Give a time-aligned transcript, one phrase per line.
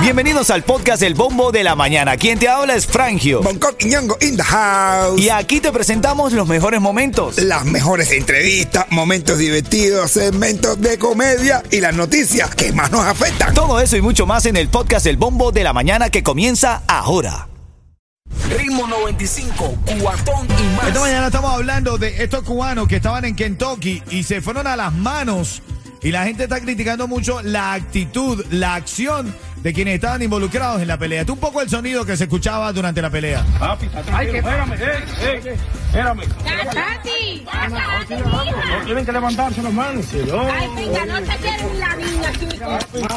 [0.00, 2.16] Bienvenidos al podcast El Bombo de la Mañana.
[2.16, 3.42] Quien te habla es Frangio.
[3.42, 5.20] Bangkok y Ñongo in the house.
[5.20, 7.38] Y aquí te presentamos los mejores momentos.
[7.38, 13.52] Las mejores entrevistas, momentos divertidos, segmentos de comedia y las noticias que más nos afectan.
[13.52, 16.82] Todo eso y mucho más en el podcast El Bombo de la Mañana que comienza
[16.86, 17.48] ahora.
[18.48, 20.88] Ritmo 95, cuatón y más.
[20.88, 24.76] Esta mañana estamos hablando de estos cubanos que estaban en Kentucky y se fueron a
[24.76, 25.62] las manos.
[26.06, 30.86] Y la gente está criticando mucho la actitud, la acción de quienes estaban involucrados en
[30.86, 31.22] la pelea.
[31.22, 33.44] Esto un poco el sonido que se escuchaba durante la pelea.
[33.58, 34.38] Papi, está tranquilo.
[34.38, 35.56] Espérame, eh, eh,
[35.86, 36.22] espérame.
[36.72, 37.44] Tati,
[38.22, 40.06] No tienen que levantarse las manos.
[40.14, 43.08] Ay, venga, no te quieres la niña, chico.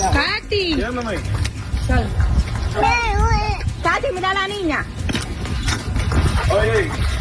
[0.00, 0.72] Tati.
[0.72, 1.18] Entiéndeme.
[3.82, 4.86] Tati, mira a la niña.
[6.50, 7.17] Oye.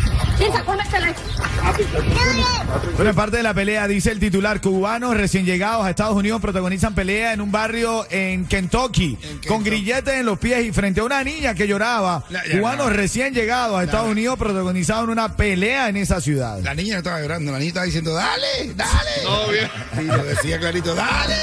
[2.95, 6.41] Bueno, en parte de la pelea, dice el titular, cubanos recién llegados a Estados Unidos
[6.41, 11.03] protagonizan pelea en un barrio en Kentucky, con grilletes en los pies y frente a
[11.03, 12.23] una niña que lloraba.
[12.29, 12.93] Ya, cubanos no.
[12.93, 16.59] recién llegados a Estados Unidos protagonizaron una pelea en esa ciudad.
[16.61, 19.23] La niña no estaba llorando, la niña estaba diciendo, dale, dale.
[19.23, 19.69] No, bien.
[19.97, 21.35] Sí, lo decía clarito, dale.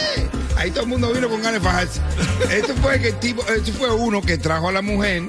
[0.57, 2.01] Ahí todo el mundo vino con ganas de fajarse.
[2.51, 5.25] Esto fue que el tipo, esto fue uno que trajo a la mujer,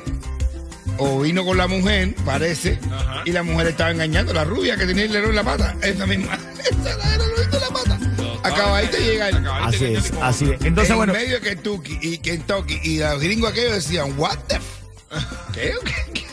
[0.98, 2.80] o vino con la mujer, parece,
[3.26, 5.76] y la mujer estaba engañando, la rubia que tenía el error en la pata.
[5.82, 6.36] Esa misma.
[6.60, 8.00] Esa era el error en la pata.
[8.44, 9.48] Acabadito de llegar.
[9.64, 10.62] Así es, así es.
[10.64, 14.56] Entonces, en bueno, medio de Kentucky y Kentucky y los gringos aquellos decían, what the
[14.56, 14.66] f
[15.54, 15.74] ¿Qué?
[15.84, 16.14] ¿Qué?
[16.14, 16.26] ¿Qué?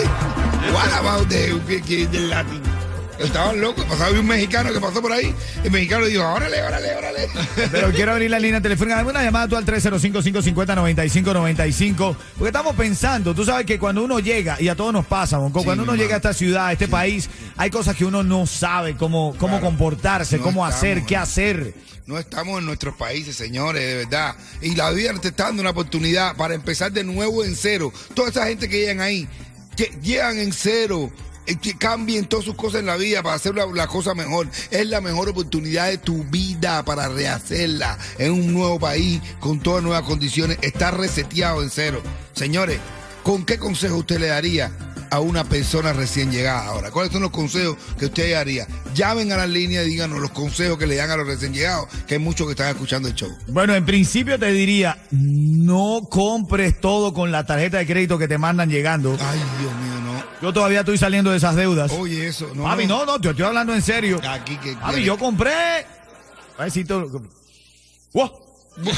[0.72, 1.58] What about the-
[2.06, 2.69] the Latin?
[3.20, 7.28] Estaban locos, pasaba un mexicano que pasó por ahí, el mexicano dijo, órale, órale, órale.
[7.70, 8.96] Pero quiero abrir la línea telefónica.
[8.96, 12.16] Dame una llamada tú al 305-550-9595.
[12.38, 15.62] Porque estamos pensando, tú sabes que cuando uno llega, y a todos nos pasa, Bonco,
[15.64, 18.96] cuando uno llega a esta ciudad, a este país, hay cosas que uno no sabe
[18.96, 19.66] cómo, cómo Claro.
[19.66, 21.74] comportarse, No cómo estamos, hacer, qué hacer.
[22.06, 24.34] No estamos en nuestros países, señores, de verdad.
[24.62, 27.92] Y la vida te está dando una oportunidad para empezar de nuevo en cero.
[28.14, 29.28] Toda esa gente que llegan ahí,
[29.76, 31.10] que llegan en cero.
[31.50, 34.48] Eh, Que cambien todas sus cosas en la vida para hacer la, la cosa mejor.
[34.70, 39.82] Es la mejor oportunidad de tu vida para rehacerla en un nuevo país con todas
[39.82, 40.58] nuevas condiciones.
[40.62, 42.02] Está reseteado en cero.
[42.34, 42.78] Señores,
[43.22, 44.70] ¿con qué consejo usted le daría
[45.10, 46.90] a una persona recién llegada ahora?
[46.90, 48.66] ¿Cuáles son los consejos que usted haría?
[48.94, 51.88] Llamen a la línea y díganos los consejos que le dan a los recién llegados,
[52.06, 53.30] que hay muchos que están escuchando el show.
[53.48, 58.38] Bueno, en principio te diría, no compres todo con la tarjeta de crédito que te
[58.38, 59.16] mandan llegando.
[59.20, 59.99] Ay, Dios mío.
[60.42, 61.92] Yo todavía estoy saliendo de esas deudas.
[61.92, 62.64] Oye, eso, no.
[62.64, 64.20] Papi, no, no, yo estoy hablando en serio.
[64.28, 64.74] Aquí que.
[64.74, 65.52] Papi, yo compré.
[66.58, 67.22] A ver si tú-
[68.12, 68.30] ¡Wow!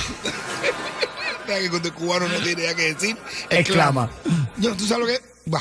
[1.47, 3.17] Que cuando el cubano no tiene nada que decir,
[3.51, 4.09] Exclama.
[4.59, 5.21] Yo, ¿tú sabes lo que?
[5.47, 5.61] Bah.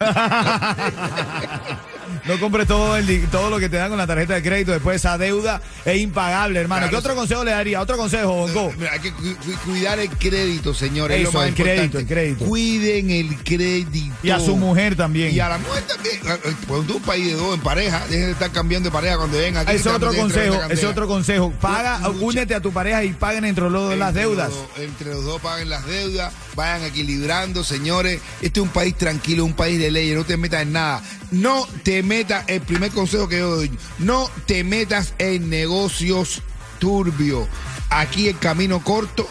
[2.26, 4.72] No compres todo, el, todo lo que te dan con la tarjeta de crédito.
[4.72, 6.80] Después esa deuda es impagable, hermano.
[6.82, 7.80] Claro, ¿Qué otro consejo le daría?
[7.80, 8.72] Otro consejo, Bongo.
[8.78, 11.18] Mira, hay que cu- cu- cuidar el crédito, señores.
[11.18, 11.98] es lo más el crédito, importante.
[12.00, 12.44] el crédito.
[12.46, 14.14] Cuiden el crédito.
[14.22, 15.34] Y a su mujer también.
[15.34, 16.18] Y a la mujer también.
[16.66, 19.38] Pues tú un país de dos en pareja, dejen de estar cambiando de pareja cuando
[19.38, 19.76] vengan aquí.
[19.76, 20.88] Ese te otro consejo, candela.
[20.88, 21.52] otro consejo.
[21.60, 24.50] Paga, únete a tu pareja y paguen entre los dos las los deudas.
[24.76, 28.20] entre los dos paguen las deudas, vayan equilibrando, señores.
[28.40, 31.02] Este es un país tranquilo, un país de leyes, no te metas en nada.
[31.30, 36.42] No te metas, el primer consejo que yo doy, no te metas en negocios
[36.78, 37.46] turbios.
[37.90, 39.28] Aquí el camino corto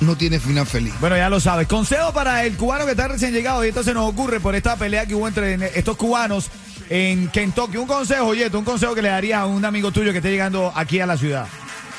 [0.00, 0.94] no tiene final feliz.
[1.00, 1.66] Bueno, ya lo sabes.
[1.66, 3.64] Consejo para el cubano que está recién llegado.
[3.64, 6.48] Y esto se nos ocurre por esta pelea que hubo entre estos cubanos
[6.88, 7.76] en Kentucky.
[7.76, 10.72] Un consejo, oye, un consejo que le darías a un amigo tuyo que esté llegando
[10.74, 11.46] aquí a la ciudad.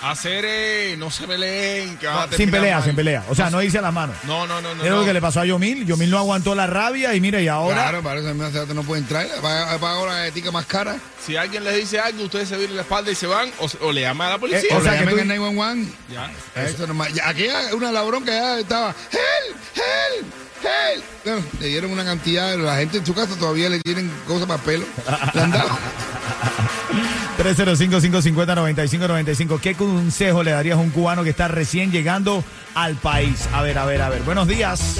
[0.01, 2.85] Hacer, eh, no se peleen, que sin pelea, mal.
[2.85, 3.23] sin pelea.
[3.27, 4.15] O sea, no hice las manos.
[4.23, 4.83] No, no, no, no.
[4.83, 5.05] Es lo no.
[5.05, 5.85] que le pasó a Yomil.
[5.85, 7.75] Yomil no aguantó la rabia y mira, y ahora.
[7.83, 9.27] Claro, para eso no puede entrar.
[9.41, 10.95] Paga, la galletica más cara.
[11.25, 13.91] Si alguien les dice algo, ustedes se vienen la espalda y se van, o, o
[13.91, 14.69] le llaman a la policía.
[14.71, 15.91] Eh, O, O sea le que llamen tú- al 911.
[16.13, 16.63] Ya.
[16.63, 17.13] Eso nomás.
[17.13, 18.95] Ya, aquí hay una labrón que ya estaba.
[19.11, 19.57] ¡Help!
[19.75, 20.27] ¡Help!
[20.63, 21.03] ¡Help!
[21.25, 22.55] No, le dieron una cantidad.
[22.57, 24.85] La gente en su casa todavía le tienen cosas para pelo.
[25.33, 25.69] Le han dado.
[27.37, 29.59] 305-550-9595.
[29.59, 32.43] ¿Qué consejo le darías a un cubano que está recién llegando
[32.75, 33.47] al país?
[33.53, 34.21] A ver, a ver, a ver.
[34.23, 34.95] Buenos días.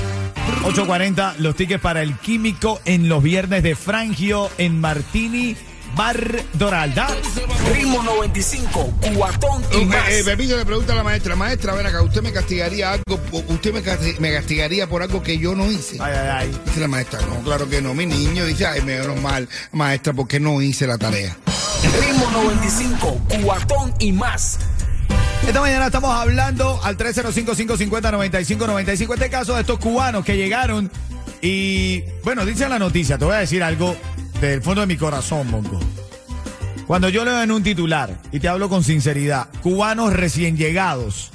[0.64, 5.56] 8.40, los tickets para el químico en los viernes de Frangio en Martini,
[5.96, 7.08] Bar Doralda.
[7.74, 10.10] Ritmo 95, cuatón y Eh, más.
[10.10, 13.74] eh, Pepito le pregunta a la maestra, maestra, ven acá, ¿usted me castigaría algo, usted
[13.74, 15.98] me, casti- me castigaría por algo que yo no hice?
[16.00, 16.62] Ay, ay, ay.
[16.66, 20.40] Dice la maestra, no, claro que no, mi niño dice, ay, menos mal, maestra, porque
[20.40, 21.36] no hice la tarea.
[21.84, 24.60] Ritmo 95, cuatón y más.
[25.48, 29.14] Esta mañana estamos hablando al 305-550-9595.
[29.14, 30.92] Este caso de estos cubanos que llegaron
[31.42, 33.96] y, bueno, dice la noticia, te voy a decir algo
[34.42, 35.80] del fondo de mi corazón, Monco.
[36.86, 41.32] Cuando yo leo en un titular, y te hablo con sinceridad, cubanos recién llegados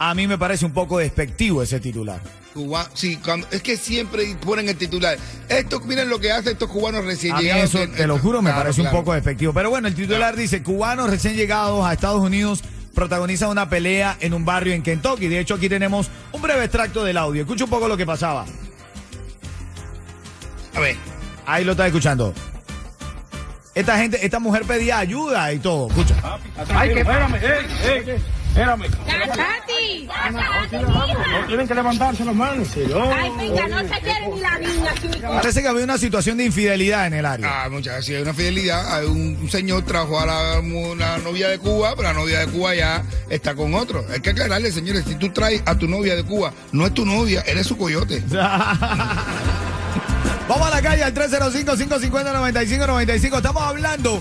[0.00, 2.20] a mí me parece un poco despectivo ese titular.
[2.54, 5.16] Cuba- sí, cuando, es que siempre ponen el titular.
[5.48, 7.64] Esto, miren lo que hacen estos cubanos recién A mí llegados.
[7.74, 9.52] eso, que- te lo juro, me Claro, parece un poco despectivo.
[9.52, 12.62] Pero bueno, el titular dice, cubanos recién llegados a Estados Unidos
[12.94, 15.28] protagonizan una pelea en un barrio en Kentucky.
[15.28, 17.42] De hecho, aquí tenemos un breve extracto del audio.
[17.42, 18.44] Escucha un poco lo que pasaba.
[20.74, 20.96] A ver.
[21.46, 22.34] Ahí lo estás escuchando.
[23.74, 25.88] Esta gente, esta mujer pedía ayuda y todo.
[25.88, 26.16] Escucha.
[26.74, 27.36] Ay, que espérame,
[28.50, 28.90] espérame.
[28.90, 30.08] Tati.
[30.72, 33.08] No tienen que levantarse los manos, señor.
[33.12, 35.28] Ay, venga, no se quiere ni la niña, chico.
[35.28, 37.64] Parece que había una situación de infidelidad en el área.
[37.64, 38.16] Ah, muchas gracias.
[38.16, 38.92] Hay una fidelidad.
[38.94, 40.60] Hay un, un señor trajo a la,
[40.96, 44.04] la novia de Cuba, pero la novia de Cuba ya está con otro.
[44.12, 47.04] Hay que aclararle, señores, si tú traes a tu novia de Cuba, no es tu
[47.06, 48.22] novia, eres su coyote.
[50.48, 53.36] Vamos a la calle al 305-550-9595.
[53.36, 54.20] Estamos hablando.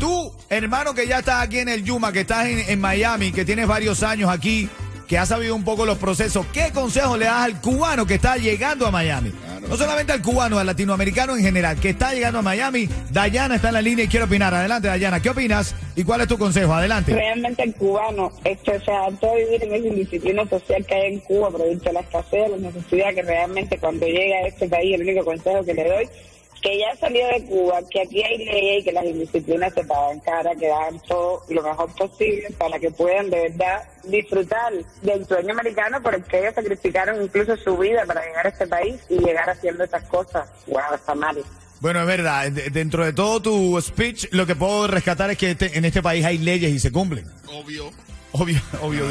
[0.00, 3.44] Tú, hermano, que ya estás aquí en el Yuma, que estás en, en Miami, que
[3.44, 4.66] tienes varios años aquí,
[5.06, 8.38] que has sabido un poco los procesos, ¿qué consejo le das al cubano que está
[8.38, 9.30] llegando a Miami?
[9.68, 12.88] No solamente al cubano, al latinoamericano en general, que está llegando a Miami.
[13.10, 14.54] Dayana está en la línea y quiere opinar.
[14.54, 15.74] Adelante, Dayana, ¿qué opinas?
[15.96, 16.72] ¿Y cuál es tu consejo?
[16.72, 17.12] Adelante.
[17.12, 21.20] Realmente el cubano este, se adaptó a vivir en esa indisciplina social que hay en
[21.20, 25.02] Cuba, producto de la escasez, la necesidad que realmente cuando llega a este país, el
[25.02, 26.08] único consejo que le doy,
[26.62, 30.20] que ya salió de Cuba, que aquí hay leyes y que las indisciplinas se pagan
[30.20, 34.72] cara, que hagan todo lo mejor posible para que puedan de verdad disfrutar
[35.02, 38.66] del sueño americano por el que ellos sacrificaron incluso su vida para llegar a este
[38.66, 40.48] país y llegar haciendo esas cosas.
[40.66, 41.42] Wow, está mal.
[41.80, 42.50] Bueno, es verdad.
[42.52, 46.02] de- Dentro de todo tu speech, lo que puedo rescatar es que este- en este
[46.02, 47.24] país hay leyes y se cumplen.
[47.48, 47.90] Obvio.
[48.32, 49.06] Obvio, obvio.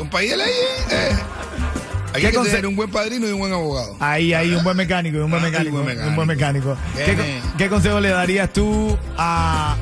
[0.00, 0.86] un país de leyes.
[0.92, 1.81] eh.
[2.14, 3.96] Hay ¿Qué que tener un buen padrino y un buen abogado.
[4.00, 5.76] Ahí hay un buen mecánico y un buen Ah, mecánico.
[5.78, 6.76] un buen Un buen mecánico.
[6.96, 7.16] ¿Qué,
[7.58, 9.76] qué consejo le darías tú a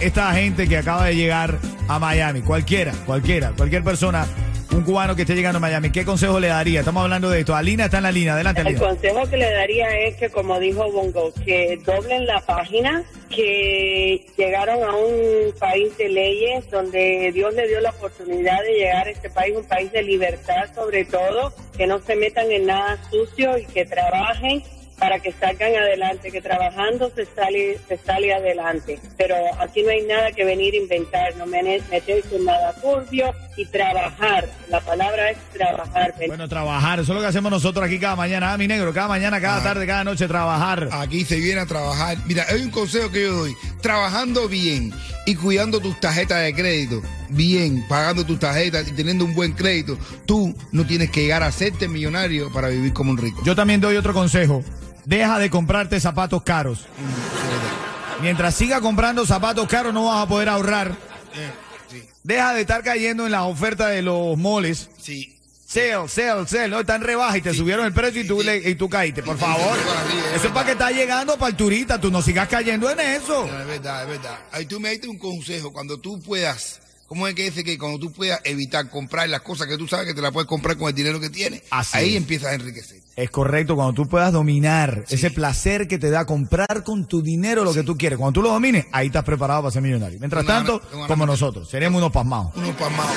[0.00, 2.40] esta gente que acaba de llegar a Miami?
[2.42, 4.26] Cualquiera, cualquiera, cualquier persona,
[4.74, 6.80] un cubano que esté llegando a Miami, ¿qué consejo le daría?
[6.80, 7.54] Estamos hablando de esto.
[7.54, 8.34] Alina está en la línea.
[8.34, 8.80] Adelante, El Alina.
[8.86, 14.82] consejo que le daría es que, como dijo Bongo, que doblen la página, que llegaron
[14.82, 19.28] a un país de leyes donde Dios le dio la oportunidad de llegar a este
[19.30, 23.66] país, un país de libertad sobre todo, que no se metan en nada sucio y
[23.66, 24.62] que trabajen
[24.98, 29.00] para que salgan adelante, que trabajando se sale, se sale adelante.
[29.18, 33.34] Pero aquí no hay nada que venir a inventar, no me- meterse en nada turbio
[33.56, 34.48] y trabajar.
[34.68, 36.14] La palabra es trabajar.
[36.26, 37.00] Bueno, trabajar.
[37.00, 38.52] Eso es lo que hacemos nosotros aquí cada mañana.
[38.52, 39.62] Ah, mi negro, cada mañana, cada Ah.
[39.62, 40.88] tarde, cada noche, trabajar.
[40.92, 42.16] Aquí se viene a trabajar.
[42.26, 43.54] Mira, hay un consejo que yo doy.
[43.82, 44.92] Trabajando bien
[45.26, 49.98] y cuidando tus tarjetas de crédito, bien, pagando tus tarjetas y teniendo un buen crédito,
[50.26, 53.42] tú no tienes que llegar a hacerte millonario para vivir como un rico.
[53.44, 54.62] Yo también doy otro consejo.
[55.04, 56.86] Deja de comprarte zapatos caros.
[58.20, 60.92] Mientras siga comprando zapatos caros no vas a poder ahorrar.
[62.24, 64.88] Deja de estar cayendo en las ofertas de los moles.
[65.00, 65.28] sí.
[65.66, 66.68] Sale, sale, sale.
[66.68, 68.46] No, están rebajas y te subieron el precio y tú, sí.
[68.46, 69.22] le- y tú caíste.
[69.22, 69.74] Por Sí, favor.
[70.36, 71.98] Eso es para que estás llegando para el turista.
[71.98, 73.46] Tú no sigas cayendo en eso.
[73.46, 74.38] No, es verdad, es verdad.
[74.52, 75.72] Ahí tú me diste un consejo.
[75.72, 76.81] Cuando tú puedas,
[77.12, 80.06] ¿cómo es que dice que cuando tú puedas evitar comprar las cosas que tú sabes
[80.06, 82.16] que te las puedes comprar con el dinero que tienes, Así ahí es.
[82.16, 83.02] empiezas a enriquecer.
[83.16, 87.64] Es correcto, cuando tú puedas dominar ese placer que te da comprar con tu dinero
[87.64, 88.18] lo que tú quieres.
[88.18, 90.18] Cuando tú lo domines, ahí estás preparado para ser millonario.
[90.20, 92.52] Mientras Una- tanto, una- como nosotros, seremos unos pasmados.
[92.56, 93.12] Unos pasmados.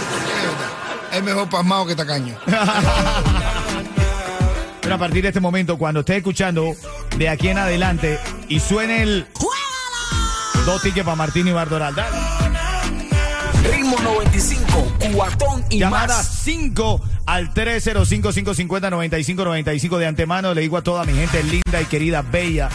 [1.13, 2.37] Es mejor pasmado que tacaño.
[4.81, 6.75] Pero a partir de este momento, cuando estés escuchando
[7.17, 8.19] de aquí en adelante
[8.49, 9.25] y suene el...
[10.65, 11.95] Dos tickets para Martín y Bardoral.
[11.95, 12.44] Dale.
[13.71, 16.39] Ritmo 95, cuatón y Llamada más.
[16.43, 20.53] 5 al 305-550-9595 de antemano.
[20.53, 22.69] Le digo a toda mi gente linda y querida, bella.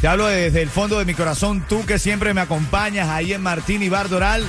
[0.00, 1.64] Te hablo desde el fondo de mi corazón.
[1.68, 4.44] Tú que siempre me acompañas ahí en Martín y Bardoral.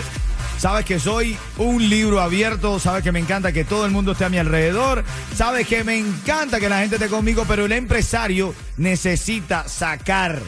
[0.57, 4.25] Sabes que soy un libro abierto, sabes que me encanta que todo el mundo esté
[4.25, 5.03] a mi alrededor,
[5.35, 10.41] sabes que me encanta que la gente esté conmigo, pero el empresario necesita sacar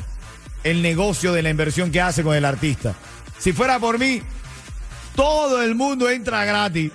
[0.64, 2.96] el negocio de la inversión que hace con el artista.
[3.40, 4.22] Si fuera por mí,
[5.16, 6.92] todo el mundo entra gratis.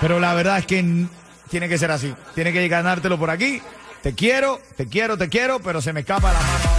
[0.00, 1.06] Pero la verdad es que
[1.48, 2.14] tiene que ser así.
[2.34, 3.62] Tiene que ganártelo por aquí.
[4.02, 6.70] Te quiero, te quiero, te quiero, pero se me escapa la mano.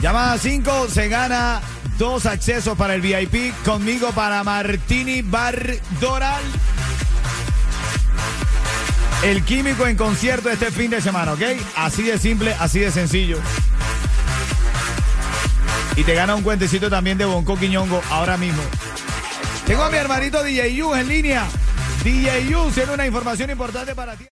[0.00, 1.60] Llamada 5, se gana
[1.98, 6.42] dos accesos para el VIP conmigo para Martini Bar Doral.
[9.22, 11.42] El químico en concierto este fin de semana, ¿ok?
[11.76, 13.38] Así de simple, así de sencillo.
[15.96, 18.62] Y te gana un cuentecito también de Bonco Quiñongo ahora mismo.
[19.64, 21.46] Tengo a mi hermanito DJ Yu en línea.
[22.02, 24.26] DJ Yu, tiene una información importante para ti.